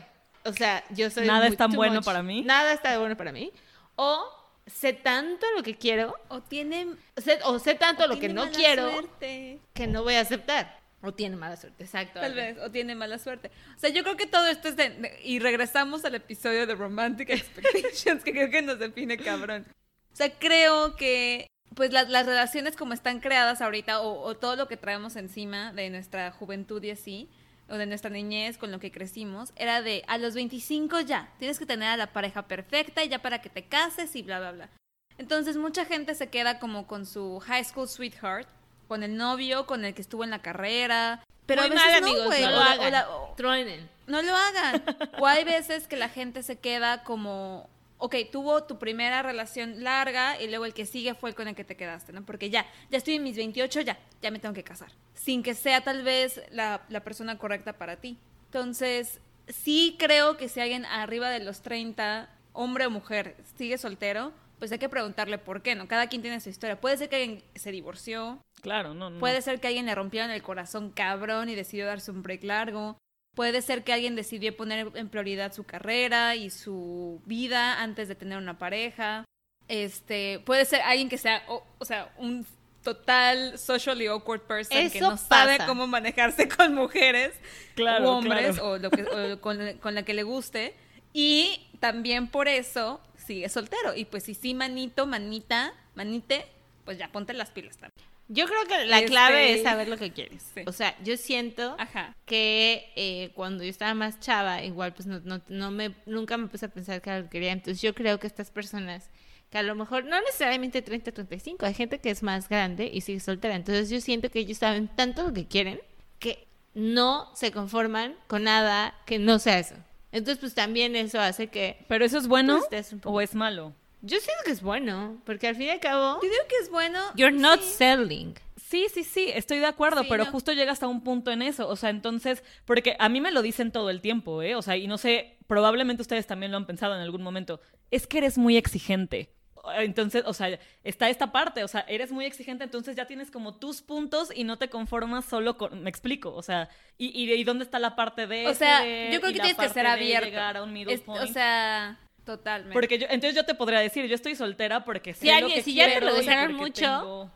[0.43, 1.27] o sea, yo soy...
[1.27, 2.05] Nada muy es tan bueno much.
[2.05, 2.41] para mí.
[2.41, 3.51] Nada está bueno para mí.
[3.95, 4.27] O
[4.65, 8.45] sé tanto lo que quiero O tiene, sé- o sé tanto o lo que no
[8.45, 9.59] mala quiero suerte.
[9.73, 10.79] que no voy a aceptar.
[11.03, 12.19] O tiene mala suerte, exacto.
[12.19, 13.49] Tal vez, o tiene mala suerte.
[13.75, 17.29] O sea, yo creo que todo esto es de- y regresamos al episodio de Romantic
[17.31, 19.65] Expectations, que creo que nos define cabrón.
[20.13, 24.55] O sea, creo que pues las, las relaciones como están creadas ahorita, o, o todo
[24.55, 27.29] lo que traemos encima de nuestra juventud y así,
[27.69, 31.57] o de nuestra niñez con lo que crecimos, era de a los 25 ya, tienes
[31.59, 34.51] que tener a la pareja perfecta y ya para que te cases y bla, bla,
[34.51, 34.69] bla.
[35.17, 38.47] Entonces mucha gente se queda como con su high school sweetheart,
[38.87, 41.23] con el novio, con el que estuvo en la carrera.
[41.45, 42.91] Pero Muy a veces mal, no, amigos, no lo hagan.
[42.91, 43.89] la- o- Truenen.
[44.07, 44.83] no lo hagan.
[45.19, 47.69] O hay veces que la gente se queda como,
[48.01, 51.55] ok, tuvo tu primera relación larga y luego el que sigue fue el con el
[51.55, 52.25] que te quedaste, ¿no?
[52.25, 54.91] Porque ya, ya estoy en mis 28, ya, ya me tengo que casar.
[55.13, 58.17] Sin que sea tal vez la, la persona correcta para ti.
[58.45, 64.33] Entonces, sí creo que si alguien arriba de los 30, hombre o mujer, sigue soltero,
[64.59, 65.87] pues hay que preguntarle por qué, ¿no?
[65.87, 66.81] Cada quien tiene su historia.
[66.81, 69.19] Puede ser que alguien se divorció, Claro, no, no.
[69.19, 72.97] Puede ser que alguien le rompieron el corazón cabrón y decidió darse un break largo.
[73.35, 78.15] Puede ser que alguien decidió poner en prioridad su carrera y su vida antes de
[78.15, 79.25] tener una pareja.
[79.67, 82.45] Este, puede ser alguien que sea, o, o sea, un
[82.83, 87.33] total socially awkward person que no sabe cómo manejarse con mujeres
[87.75, 88.71] Claro, o hombres claro.
[88.71, 90.75] o, lo que, o con, con la que le guste.
[91.13, 93.95] Y también por eso sigue soltero.
[93.95, 96.47] Y pues si sí, manito, manita, manite,
[96.85, 98.10] pues ya ponte las pilas también.
[98.33, 100.41] Yo creo que la Este- clave es saber lo que quieres.
[100.53, 100.61] Sí.
[100.65, 102.15] O sea, yo siento Ajá.
[102.25, 106.47] que eh, cuando yo estaba más chava, igual pues no, no, no me, nunca me
[106.47, 107.51] puse a pensar que era lo que quería.
[107.51, 109.09] Entonces yo creo que estas personas,
[109.49, 113.01] que a lo mejor no necesariamente 30, 35, hay gente que es más grande y
[113.01, 113.55] sigue soltera.
[113.55, 115.81] Entonces yo siento que ellos saben tanto lo que quieren
[116.19, 119.75] que no se conforman con nada que no sea eso.
[120.13, 121.83] Entonces pues también eso hace que...
[121.89, 123.73] ¿Pero eso es bueno Pues, estés un poco- o es malo?
[124.01, 126.15] Yo siento que es bueno, porque al fin y al cabo...
[126.21, 126.99] Yo digo que es bueno.
[127.15, 127.69] You're not sí.
[127.77, 128.33] selling.
[128.57, 130.31] Sí, sí, sí, estoy de acuerdo, Sí, pero no.
[130.31, 131.67] justo llega hasta un punto en eso.
[131.67, 134.55] O sea, entonces, porque a mí me lo dicen todo el tiempo, ¿eh?
[134.55, 137.59] O sea, y no sé, probablemente ustedes también lo han pensado en algún momento.
[137.91, 139.33] Es que eres muy exigente.
[139.77, 143.59] Entonces, o sea, está esta parte, o sea, eres muy exigente, entonces ya tienes como
[143.59, 147.43] tus puntos y no te conformas solo con, me explico, o sea, y, y, y
[147.43, 148.79] dónde está la parte de O sea,
[149.11, 150.25] yo creo que tienes que ser abierto.
[150.25, 151.21] llegar a un middle Es- point?
[151.23, 152.73] o sea, totalmente.
[152.73, 155.55] porque yo, entonces yo te podría decir, yo estoy soltera porque sé Si lo alguien-
[155.55, 157.31] que si ya te lo porque mucho- tengo-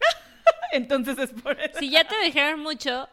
[0.72, 1.78] entonces es por eso.
[1.78, 3.08] si ya te dijeron mucho,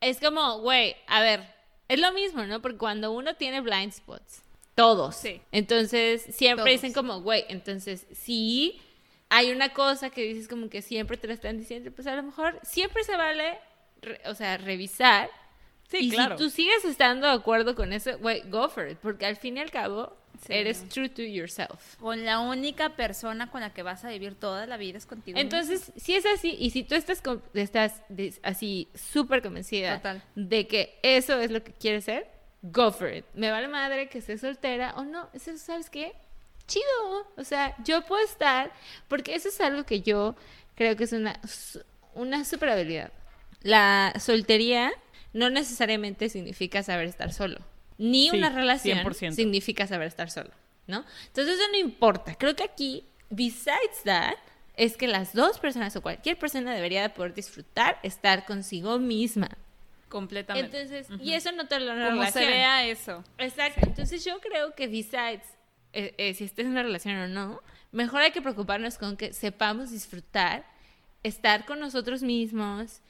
[0.00, 1.44] es como, güey, a ver,
[1.88, 2.60] es lo mismo, ¿no?
[2.62, 4.42] Porque cuando uno tiene blind spots,
[4.74, 5.16] todos.
[5.16, 5.40] Sí.
[5.52, 6.70] Entonces, siempre Todos.
[6.82, 8.80] dicen como, güey, entonces, si
[9.28, 12.22] hay una cosa que dices como que siempre te la están diciendo, pues a lo
[12.22, 13.58] mejor siempre se vale,
[14.00, 15.28] re- o sea, revisar.
[15.88, 16.38] Sí, y claro.
[16.38, 18.96] si tú sigues estando de acuerdo con eso, güey, go for it.
[18.98, 20.16] Porque al fin y al cabo,
[20.46, 20.52] Sí.
[20.54, 21.96] eres true to yourself.
[22.00, 25.38] Con la única persona con la que vas a vivir toda la vida es contigo.
[25.38, 27.22] Entonces, si es así, y si tú estás,
[27.54, 28.02] estás
[28.42, 30.22] así súper convencida Total.
[30.34, 32.28] de que eso es lo que quieres ser,
[32.62, 33.24] go for it.
[33.34, 35.28] Me vale madre que estés soltera o no.
[35.32, 36.12] Eso, ¿sabes qué?
[36.66, 36.84] Chido.
[37.36, 38.72] O sea, yo puedo estar,
[39.08, 40.34] porque eso es algo que yo
[40.74, 41.40] creo que es una,
[42.14, 43.12] una super habilidad.
[43.62, 44.92] La soltería
[45.32, 47.58] no necesariamente significa saber estar solo.
[47.98, 49.32] Ni Sí, una relación 100%.
[49.34, 50.50] significa saber estar solo,
[50.86, 51.04] ¿no?
[51.26, 52.34] Entonces eso no importa.
[52.36, 54.34] Creo que aquí, besides that,
[54.76, 59.48] es que las dos personas o cualquier persona debería de poder disfrutar estar consigo misma.
[60.08, 60.80] completamente.
[60.82, 62.46] Entonces, y eso no te lo como se relación.
[62.46, 63.24] vea eso.
[63.38, 63.80] Exacto.
[63.82, 65.42] Entonces yo creo que besides,
[65.94, 69.32] eh, eh, si estés en una relación o no, mejor hay que preocuparnos con que
[69.32, 70.64] sepamos disfrutar,
[71.22, 73.00] estar con nosotros mismos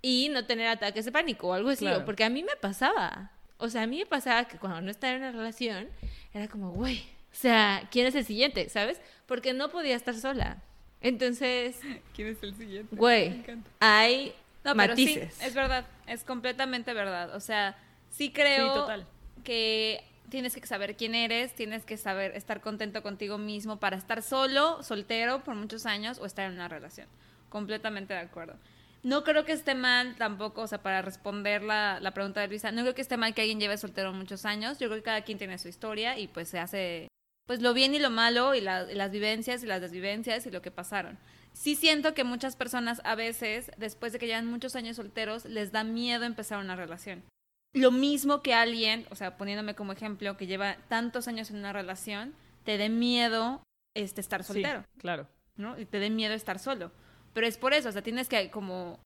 [0.00, 1.84] y no tener ataques de pánico o algo así.
[1.84, 2.04] Claro.
[2.06, 3.32] Porque a mí me pasaba.
[3.58, 5.88] O sea, a mí me pasaba que cuando no estaba en una relación,
[6.34, 6.98] era como, güey,
[7.32, 8.68] o sea, ¿quién es el siguiente?
[8.68, 9.00] ¿Sabes?
[9.26, 10.62] Porque no podía estar sola.
[11.00, 11.78] Entonces,
[12.14, 12.94] ¿Quién es el siguiente?
[12.96, 13.44] güey,
[13.80, 15.34] hay No, pero matices.
[15.34, 17.34] sí, es verdad, es completamente verdad.
[17.34, 17.76] O sea,
[18.10, 19.06] sí creo Sí, total.
[19.44, 24.22] que tienes que saber quién eres, tienes que saber estar contento contigo mismo para estar
[24.22, 27.06] solo, soltero por muchos años o estar en una relación.
[27.48, 28.56] Completamente de acuerdo.
[29.06, 32.72] No creo que esté mal tampoco, o sea, para responder la, la pregunta de Luisa,
[32.72, 34.78] no creo que esté mal que alguien lleve soltero muchos años.
[34.80, 37.06] Yo creo que cada quien tiene su historia y pues se hace,
[37.46, 40.50] pues lo bien y lo malo y, la- y las vivencias y las desvivencias y
[40.50, 41.18] lo que pasaron.
[41.52, 45.70] Sí siento que muchas personas a veces, después de que llevan muchos años solteros, les
[45.70, 47.22] da miedo empezar una relación.
[47.74, 51.72] Lo mismo que alguien, o sea, poniéndome como ejemplo, que lleva tantos años en una
[51.72, 53.62] relación, te dé miedo
[53.94, 54.84] este, estar Sí, soltero.
[54.98, 55.28] claro.
[55.56, 55.78] ¿no?
[55.78, 56.90] Y te dé miedo estar solo.
[57.36, 58.98] Pero es por eso, o sea, tienes que como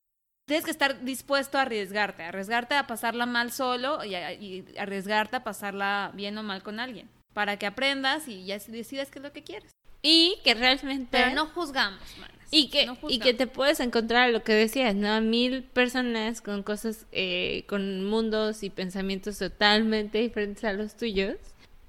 [0.49, 4.65] tienes que estar dispuesto a arriesgarte, a arriesgarte a pasarla mal solo y, a- y
[4.79, 9.19] arriesgarte a pasarla bien o mal con alguien, para que aprendas y ya decidas qué
[9.19, 9.73] es lo que quieres.
[10.03, 11.09] Y que realmente...
[11.11, 12.37] Pero no juzgamos, manas.
[12.53, 13.25] Y que, No y juzgamos.
[13.25, 15.09] que te puedes encontrar lo que decías, ¿no?
[15.13, 21.35] A mil personas con cosas, eh, con mundos y pensamientos totalmente diferentes a los tuyos.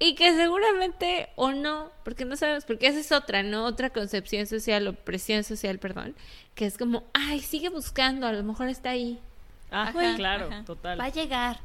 [0.04, 3.64] Y que seguramente o no, porque no sabemos, porque esa es otra, ¿no?
[3.66, 6.16] Otra concepción social o presión social, perdón,
[6.56, 9.20] que es como, ay, sigue buscando, a lo mejor está ahí.
[9.70, 10.64] Ah, Ajá, claro, ajá.
[10.64, 10.98] total.
[11.00, 11.60] Va a llegar.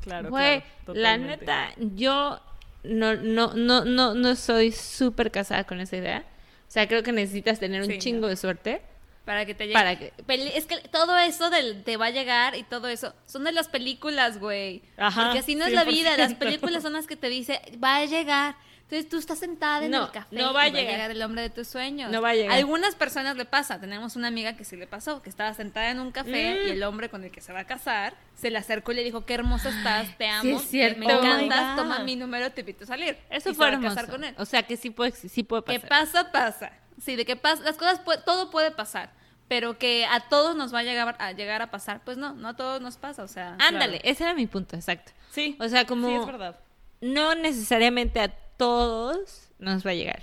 [0.00, 2.38] Claro, Güey, claro, la neta, yo
[2.84, 6.24] no, no, no, no, no soy súper casada con esa idea.
[6.68, 8.26] O sea, creo que necesitas tener un chingo no.
[8.28, 8.82] de suerte.
[9.24, 9.74] Para que te llegue.
[9.74, 10.12] Para que-
[10.56, 13.68] Es que todo eso del te va a llegar y todo eso son de las
[13.68, 14.82] películas, güey.
[14.96, 16.16] Ajá, Porque así no es la vida.
[16.16, 16.38] Las 100%.
[16.38, 18.56] películas son las que te dice va a llegar.
[18.82, 21.10] Entonces tú estás sentada en No, el café no va a y llegar.
[21.10, 22.10] el hombre de tus sueños.
[22.10, 22.58] No va a llegar.
[22.58, 23.80] algunas personas le pasa.
[23.80, 26.30] Tenemos una amiga que sí le pasó, que estaba sentada en un café
[26.64, 26.68] Mm.
[26.68, 29.04] y el hombre con el que se va a casar se le acercó y le
[29.04, 30.98] dijo, qué hermosa estás, te amo, es cierto.
[30.98, 31.82] me Oh encantas, God.
[31.82, 33.16] toma mi número, te invito a salir.
[33.30, 33.94] Eso Y se fue va a hermoso.
[33.94, 34.34] casar con él.
[34.36, 35.88] O sea, que sí puede, sí puede pasar.
[35.88, 36.72] pasa, pasa.
[37.00, 39.10] Sí, de que pasa, las cosas, pue- todo puede pasar.
[39.48, 42.48] Pero que a todos nos va a llegar a, llegar a pasar, pues no, no
[42.48, 43.56] a todos nos pasa, o sea.
[43.58, 44.12] Ándale, claro.
[44.12, 45.12] ese era mi punto, exacto.
[45.30, 45.56] Sí.
[45.60, 46.58] O sea, como Sí, es verdad.
[47.02, 50.22] no necesariamente a todos nos va a llegar.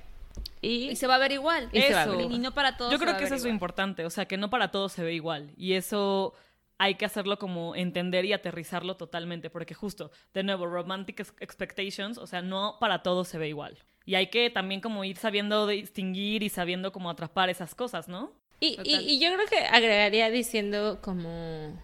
[0.61, 1.69] Y, Y se va a ver igual.
[1.71, 2.91] Y se va a ver Y no para todos.
[2.91, 5.03] Yo se creo que eso es lo importante, o sea, que no para todos se
[5.03, 5.51] ve igual.
[5.57, 6.33] Y eso
[6.77, 12.17] hay que hacerlo como entender y aterrizarlo totalmente, porque justo, de nuevo, romantic ex- expectations,
[12.17, 13.77] o sea, no para todos se ve igual.
[14.09, 18.31] Y hay que también como ir sabiendo distinguir y sabiendo cómo atrapar esas cosas, ¿no?
[18.59, 21.79] y, y- y yo creo que agregaría diciendo como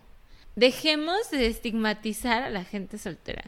[0.56, 3.44] dejemos de estigmatizar a la gente soltera.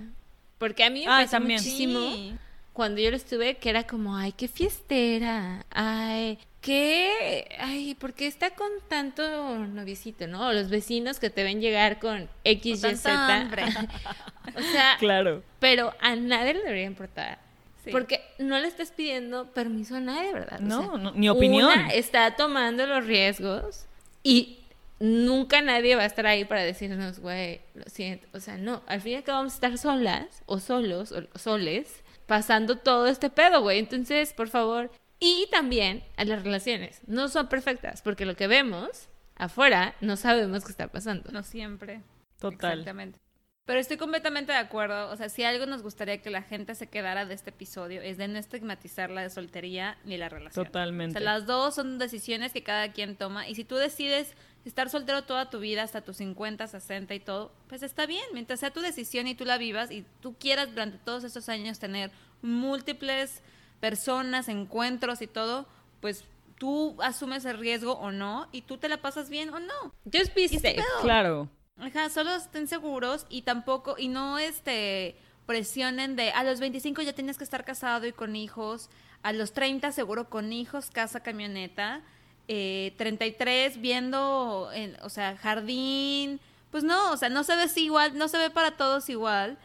[0.59, 1.59] Porque a mí me Ah, pasó también.
[1.59, 2.35] muchísimo Sí.
[2.73, 8.27] cuando yo lo estuve que era como, ay, qué fiestera, ay, qué, ay, ¿por qué
[8.27, 9.23] está con tanto
[9.67, 10.47] noviecito, no?
[10.49, 13.49] O los vecinos que te ven llegar con X, Y, Z.
[14.55, 15.43] o sea, Claro.
[15.59, 17.39] pero a nadie le debería importar.
[17.87, 17.91] Sí.
[17.91, 20.59] Porque no le estás pidiendo permiso a nadie, ¿verdad?
[20.61, 21.65] O No, sea, no, ni opinión.
[21.71, 23.85] Una está tomando los riesgos
[24.23, 24.59] y
[24.99, 28.27] nunca nadie va a estar ahí para decirnos, güey, lo siento.
[28.33, 31.37] O sea, no, al fin y al cabo vamos a estar solas o solos o
[31.37, 33.79] soles pasando todo este pedo, güey.
[33.79, 34.91] Entonces, por favor.
[35.19, 37.01] Y también a las relaciones.
[37.07, 41.31] No son perfectas porque lo que vemos afuera no sabemos qué está pasando.
[41.31, 42.01] No siempre.
[42.39, 42.79] Total.
[42.79, 43.19] Exactamente.
[43.67, 45.09] Pero estoy completamente de acuerdo.
[45.11, 48.17] O sea, si algo nos gustaría que la gente se quedara de este episodio es
[48.17, 50.65] de no estigmatizar la soltería ni la relación.
[50.65, 51.19] Totalmente.
[51.19, 53.49] O sea, las dos son decisiones que cada quien toma.
[53.49, 57.51] Y si tú decides estar soltero toda tu vida, hasta tus 50, 60 y todo,
[57.67, 58.23] pues está bien.
[58.31, 61.77] Mientras sea tu decisión y tú la vivas y tú quieras durante todos esos años
[61.77, 62.09] tener
[62.41, 63.41] múltiples
[63.81, 65.67] personas, encuentros y todo,
[65.99, 66.23] pues
[66.57, 69.93] tú asumes el riesgo o no y tú te la pasas bien o no.
[70.05, 70.81] Just be safe.
[71.01, 71.49] Claro.
[71.79, 77.13] Ajá, solo estén seguros y tampoco, y no este presionen de a los 25 ya
[77.13, 78.89] tienes que estar casado y con hijos,
[79.23, 82.01] a los 30 seguro con hijos, casa, camioneta,
[82.49, 86.39] eh, 33 viendo, en- o sea, jardín,
[86.71, 89.57] pues no, o sea, no se ve igual, no se ve para todos igual.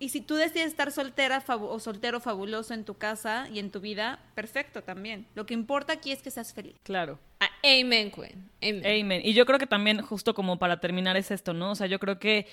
[0.00, 3.80] Y si tú decides estar soltera o soltero fabuloso en tu casa y en tu
[3.80, 5.26] vida, perfecto también.
[5.34, 6.74] Lo que importa aquí es que seas feliz.
[6.84, 7.18] Claro.
[7.38, 8.50] Ah, Amen, Queen.
[8.62, 8.86] Amen.
[8.86, 9.22] Amen.
[9.24, 11.72] Y yo creo que también, justo como para terminar, es esto, ¿no?
[11.72, 12.46] O sea, yo creo que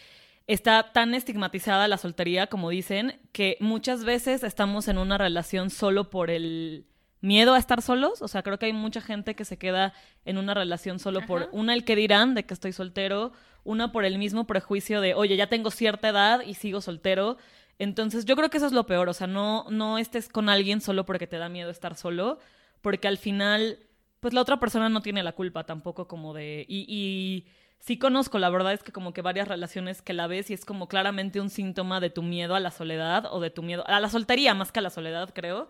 [0.47, 6.09] está tan estigmatizada la soltería, como dicen, que muchas veces estamos en una relación solo
[6.09, 6.85] por el
[7.21, 8.21] miedo a estar solos.
[8.21, 9.93] O sea, creo que hay mucha gente que se queda
[10.25, 14.05] en una relación solo por una el que dirán de que estoy soltero, una por
[14.05, 17.37] el mismo prejuicio de, oye, ya tengo cierta edad y sigo soltero.
[17.79, 19.09] Entonces, yo creo que eso es lo peor.
[19.09, 22.39] O sea, no, no estés con alguien solo porque te da miedo estar solo,
[22.81, 23.79] porque al final
[24.19, 26.65] pues la otra persona no tiene la culpa tampoco como de...
[26.67, 27.45] Y, y
[27.79, 30.65] sí conozco, la verdad es que como que varias relaciones que la ves y es
[30.65, 33.99] como claramente un síntoma de tu miedo a la soledad o de tu miedo a
[33.99, 35.67] la soltería más que a la soledad, creo.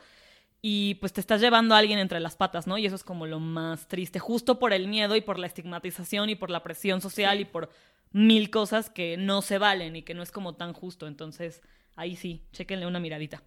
[0.61, 2.77] Y pues te estás llevando a alguien entre las patas, ¿no?
[2.77, 6.29] Y eso es como lo más triste, justo por el miedo y por la estigmatización
[6.29, 7.69] y por la presión social y por
[8.11, 11.05] mil cosas que no se valen y que no es como tan justo.
[11.05, 11.61] Entonces,
[11.95, 13.43] ahí sí, chéquenle una miradita.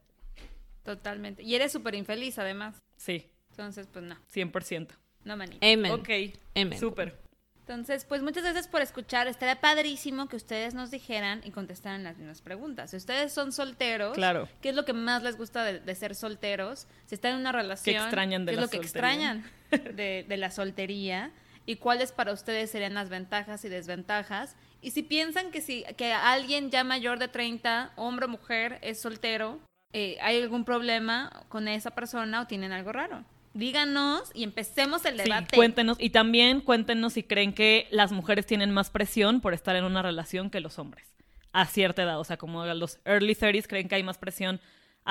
[0.84, 1.42] Totalmente.
[1.42, 2.78] Y eres súper infeliz además.
[2.96, 4.88] Sí, Entonces, pues no, 100%.
[5.24, 5.64] no manito.
[5.66, 5.92] Amen.
[5.92, 6.08] Ok,
[6.56, 6.78] Amen.
[6.78, 7.18] súper.
[7.60, 9.28] Entonces, pues muchas gracias por escuchar.
[9.28, 12.90] Estaría padrísimo que ustedes nos dijeran y contestaran las mismas preguntas.
[12.90, 14.48] Si ustedes son solteros, Claro.
[14.60, 16.88] ¿qué es lo que más les gusta de, de ser solteros?
[17.06, 19.32] Si están en una relación, extrañan de ¿qué la es lo que soltería?
[19.34, 19.50] extrañan
[19.96, 21.30] de, de la soltería?
[21.64, 24.56] ¿Y cuáles para ustedes serían las ventajas y desventajas?
[24.82, 29.00] Y si piensan que si que alguien ya mayor de 30, hombre o mujer, es
[29.00, 29.60] soltero,
[29.92, 33.24] eh, ¿hay algún problema con esa persona o tienen algo raro?
[33.52, 35.56] Díganos y empecemos el Sí, debate.
[35.56, 35.96] cuéntenos.
[36.00, 40.02] Y también cuéntenos si creen que las mujeres tienen más presión por estar en una
[40.02, 41.06] relación que los hombres.
[41.52, 42.20] A cierta edad.
[42.20, 44.60] O sea, como a los early 30s creen que hay más presión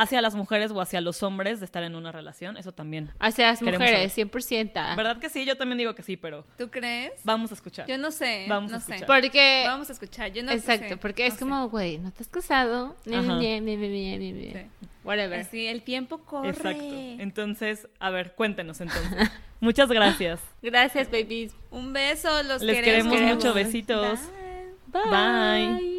[0.01, 2.57] hacia las mujeres o hacia los hombres de estar en una relación.
[2.57, 3.11] Eso también.
[3.19, 4.31] Hacia las mujeres, saber.
[4.31, 4.95] 100%.
[4.95, 5.45] ¿Verdad que sí?
[5.45, 7.13] Yo también digo que sí, pero ¿Tú crees?
[7.23, 7.87] vamos a escuchar.
[7.87, 8.45] Yo no sé.
[8.47, 8.95] Vamos a no sé.
[8.95, 9.07] escuchar.
[9.21, 9.63] Porque...
[9.65, 10.31] Vamos a escuchar.
[10.31, 11.45] Yo no Exacto, sé, porque es no sé.
[11.45, 12.95] como, güey, no te has casado.
[13.05, 13.37] Ni, Ajá.
[13.37, 14.51] ni, ni, ni, ni, ni, ni.
[14.51, 14.59] Sí.
[15.03, 15.39] Whatever.
[15.41, 16.49] Así, el tiempo corre.
[16.49, 16.83] Exacto.
[16.83, 19.29] Entonces, a ver, cuéntenos entonces.
[19.59, 20.39] Muchas gracias.
[20.61, 21.53] Gracias, babies.
[21.71, 23.13] Un beso, los Les queremos.
[23.13, 23.53] queremos mucho.
[23.53, 24.19] Besitos.
[24.87, 25.01] Bye.
[25.11, 25.98] Bye.